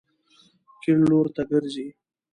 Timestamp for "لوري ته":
1.09-1.41